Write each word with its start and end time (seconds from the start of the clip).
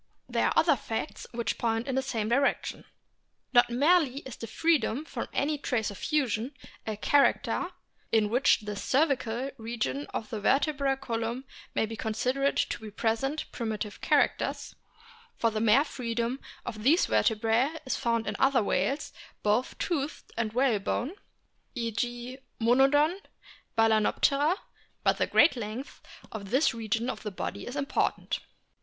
There 0.27 0.47
are 0.47 0.53
other 0.55 0.75
facts 0.75 1.27
which 1.31 1.59
point 1.59 1.85
in 1.87 1.93
the 1.93 2.01
same 2.01 2.27
direction. 2.27 2.85
Not 3.53 3.69
merely 3.69 4.21
is 4.21 4.35
the 4.35 4.47
freedom 4.47 5.05
from 5.05 5.27
any 5.31 5.59
trace 5.59 5.91
of 5.91 5.97
fusion 5.99 6.55
a 6.87 6.97
character 6.97 7.69
in 8.11 8.29
which 8.31 8.61
the 8.61 8.75
cervical 8.75 9.51
region 9.59 10.07
of 10.07 10.31
the 10.31 10.39
vertebral 10.41 10.95
column 10.95 11.45
may 11.75 11.85
be 11.85 11.95
considered 11.95 12.57
to 12.57 12.89
present 12.91 13.51
primitive 13.51 14.01
characters 14.01 14.73
for 15.37 15.51
the 15.51 15.61
mere 15.61 15.83
freedom 15.85 16.39
of 16.65 16.81
these 16.81 17.05
vertebrae 17.05 17.69
is 17.85 17.95
found 17.95 18.25
in 18.25 18.35
other 18.39 18.63
whales, 18.63 19.13
both 19.43 19.77
toothed 19.77 20.31
and 20.35 20.53
whalebone 20.53 21.11
(e 21.75 21.91
g, 21.91 22.39
Monodon, 22.59 23.19
Baltznoptera) 23.77 24.57
but 25.03 25.19
the 25.19 25.27
great 25.27 25.55
length 25.55 26.01
of 26.31 26.49
this 26.49 26.73
region 26.73 27.07
of 27.07 27.21
the 27.21 27.29
body 27.29 27.67
is 27.67 27.75
important. 27.75 28.39